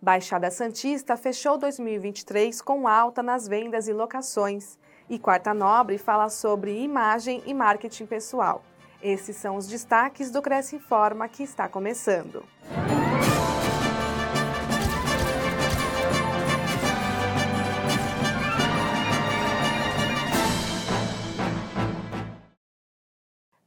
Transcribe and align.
Baixada 0.00 0.48
Santista 0.48 1.16
fechou 1.16 1.58
2023 1.58 2.62
com 2.62 2.86
alta 2.86 3.20
nas 3.20 3.48
vendas 3.48 3.88
e 3.88 3.92
locações. 3.92 4.78
E 5.10 5.18
Quarta 5.18 5.52
Nobre 5.52 5.98
fala 5.98 6.28
sobre 6.28 6.82
imagem 6.82 7.42
e 7.44 7.52
marketing 7.52 8.06
pessoal. 8.06 8.62
Esses 9.02 9.36
são 9.36 9.56
os 9.56 9.66
destaques 9.66 10.30
do 10.30 10.40
Cresce 10.40 10.76
Informa 10.76 11.28
que 11.28 11.42
está 11.42 11.68
começando. 11.68 12.44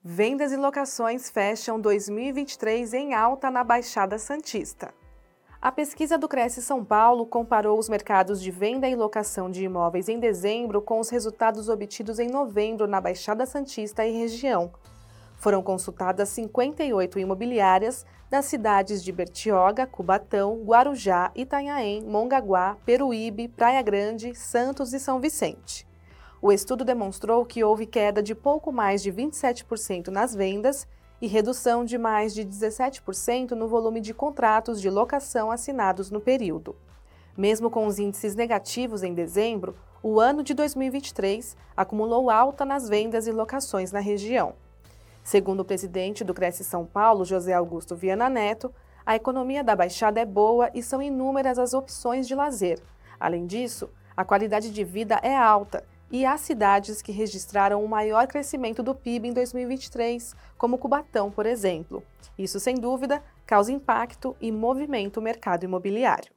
Vendas 0.02 0.52
e 0.52 0.58
locações 0.58 1.30
fecham 1.30 1.80
2023 1.80 2.94
em 2.94 3.14
alta 3.14 3.52
na 3.52 3.64
Baixada 3.64 4.18
Santista. 4.18 4.94
A 5.62 5.72
pesquisa 5.72 6.18
do 6.18 6.28
Cresce 6.28 6.60
São 6.60 6.84
Paulo 6.84 7.24
comparou 7.24 7.78
os 7.78 7.88
mercados 7.88 8.42
de 8.42 8.50
venda 8.50 8.90
e 8.90 8.96
locação 8.96 9.48
de 9.48 9.64
imóveis 9.64 10.10
em 10.10 10.20
dezembro 10.20 10.82
com 10.82 11.00
os 11.00 11.10
resultados 11.10 11.70
obtidos 11.70 12.18
em 12.18 12.28
novembro 12.28 12.88
na 12.88 13.00
Baixada 13.00 13.46
Santista 13.46 14.04
e 14.04 14.12
região. 14.12 14.72
Foram 15.38 15.62
consultadas 15.62 16.30
58 16.30 17.20
imobiliárias 17.20 18.08
das 18.28 18.46
cidades 18.46 19.04
de 19.04 19.12
Bertioga, 19.12 19.86
Cubatão, 19.86 20.64
Guarujá, 20.64 21.32
Itanhaém, 21.36 22.02
Mongaguá, 22.02 22.76
Peruíbe, 22.84 23.48
Praia 23.48 23.84
Grande, 23.84 24.34
Santos 24.34 24.94
e 24.94 25.00
São 25.00 25.20
Vicente. 25.20 25.88
O 26.42 26.52
estudo 26.52 26.84
demonstrou 26.84 27.46
que 27.46 27.64
houve 27.64 27.86
queda 27.86 28.24
de 28.24 28.34
pouco 28.34 28.72
mais 28.72 29.04
de 29.04 29.12
27% 29.12 30.08
nas 30.08 30.34
vendas 30.34 30.88
e 31.22 31.28
redução 31.28 31.86
de 31.86 31.98
mais 31.98 32.34
de 32.34 32.44
17% 32.44 33.52
no 33.52 33.68
volume 33.68 34.02
de 34.02 34.14
contratos 34.14 34.82
de 34.82 34.90
locação 34.90 35.52
assinados 35.52 36.10
no 36.10 36.20
período. 36.20 36.76
Mesmo 37.38 37.70
com 37.70 37.86
os 37.86 38.00
índices 38.00 38.36
negativos 38.36 39.04
em 39.04 39.14
dezembro, 39.14 39.76
o 40.02 40.20
ano 40.20 40.42
de 40.42 40.56
2023 40.56 41.56
acumulou 41.78 42.32
alta 42.32 42.66
nas 42.66 42.90
vendas 42.90 43.28
e 43.28 43.32
locações 43.32 43.92
na 43.92 44.00
região. 44.00 44.54
Segundo 45.24 45.60
o 45.60 45.66
presidente 45.66 46.24
do 46.24 46.34
Cresce 46.34 46.64
São 46.64 46.86
Paulo, 46.86 47.24
José 47.24 47.54
Augusto 47.54 47.96
Viana 47.96 48.28
Neto, 48.28 48.74
a 49.06 49.16
economia 49.16 49.64
da 49.64 49.76
Baixada 49.76 50.20
é 50.20 50.26
boa 50.26 50.72
e 50.74 50.82
são 50.82 51.02
inúmeras 51.02 51.60
as 51.60 51.76
opções 51.76 52.28
de 52.28 52.34
lazer. 52.34 52.80
Além 53.20 53.46
disso, 53.46 53.90
a 54.18 54.26
qualidade 54.26 54.72
de 54.72 54.84
vida 54.84 55.20
é 55.22 55.38
alta 55.38 55.84
e 56.12 56.26
há 56.26 56.38
cidades 56.38 57.02
que 57.02 57.12
registraram 57.12 57.84
o 57.84 57.88
maior 57.88 58.28
crescimento 58.28 58.84
do 58.84 58.94
PIB 58.94 59.30
em 59.30 59.34
2023, 59.34 60.36
como 60.58 60.78
Cubatão, 60.78 61.32
por 61.32 61.46
exemplo. 61.46 62.04
Isso, 62.38 62.60
sem 62.60 62.76
dúvida, 62.76 63.24
causa 63.46 63.72
impacto 63.72 64.36
e 64.42 64.52
movimento 64.52 65.18
o 65.18 65.24
mercado 65.24 65.64
imobiliário. 65.64 66.34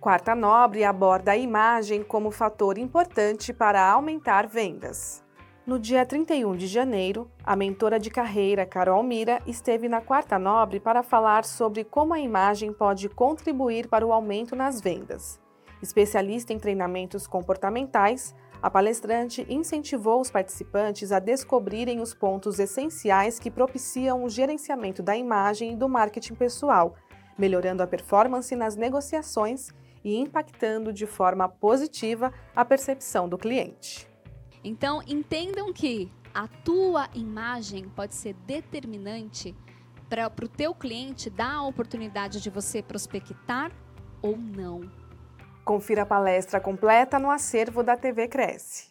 Quarta 0.00 0.34
Nobre 0.34 0.84
aborda 0.84 1.32
a 1.32 1.36
imagem 1.36 2.02
como 2.02 2.30
fator 2.30 2.78
importante 2.78 3.52
para 3.52 3.84
aumentar 3.84 4.46
vendas. 4.46 5.25
No 5.66 5.80
dia 5.80 6.06
31 6.06 6.54
de 6.54 6.68
janeiro, 6.68 7.28
a 7.42 7.56
mentora 7.56 7.98
de 7.98 8.08
carreira 8.08 8.64
Carol 8.64 9.02
Mira 9.02 9.42
esteve 9.48 9.88
na 9.88 10.00
Quarta 10.00 10.38
Nobre 10.38 10.78
para 10.78 11.02
falar 11.02 11.44
sobre 11.44 11.82
como 11.82 12.14
a 12.14 12.20
imagem 12.20 12.72
pode 12.72 13.08
contribuir 13.08 13.88
para 13.88 14.06
o 14.06 14.12
aumento 14.12 14.54
nas 14.54 14.80
vendas. 14.80 15.40
Especialista 15.82 16.52
em 16.52 16.58
treinamentos 16.60 17.26
comportamentais, 17.26 18.32
a 18.62 18.70
palestrante 18.70 19.44
incentivou 19.48 20.20
os 20.20 20.30
participantes 20.30 21.10
a 21.10 21.18
descobrirem 21.18 22.00
os 22.00 22.14
pontos 22.14 22.60
essenciais 22.60 23.40
que 23.40 23.50
propiciam 23.50 24.22
o 24.22 24.30
gerenciamento 24.30 25.02
da 25.02 25.16
imagem 25.16 25.72
e 25.72 25.76
do 25.76 25.88
marketing 25.88 26.36
pessoal, 26.36 26.94
melhorando 27.36 27.82
a 27.82 27.88
performance 27.88 28.54
nas 28.54 28.76
negociações 28.76 29.70
e 30.04 30.16
impactando 30.16 30.92
de 30.92 31.06
forma 31.06 31.48
positiva 31.48 32.32
a 32.54 32.64
percepção 32.64 33.28
do 33.28 33.36
cliente. 33.36 34.08
Então, 34.68 35.00
entendam 35.06 35.72
que 35.72 36.10
a 36.34 36.48
tua 36.48 37.08
imagem 37.14 37.88
pode 37.90 38.16
ser 38.16 38.34
determinante 38.48 39.54
para 40.08 40.26
o 40.26 40.48
teu 40.48 40.74
cliente 40.74 41.30
dar 41.30 41.54
a 41.54 41.62
oportunidade 41.62 42.42
de 42.42 42.50
você 42.50 42.82
prospectar 42.82 43.70
ou 44.20 44.36
não. 44.36 44.90
Confira 45.64 46.02
a 46.02 46.06
palestra 46.06 46.58
completa 46.58 47.16
no 47.16 47.30
acervo 47.30 47.84
da 47.84 47.96
TV 47.96 48.26
Cresce. 48.26 48.88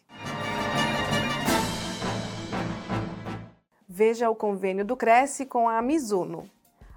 Veja 3.86 4.30
o 4.30 4.34
convênio 4.34 4.82
do 4.82 4.96
Cresce 4.96 5.44
com 5.44 5.68
a 5.68 5.82
Mizuno. 5.82 6.48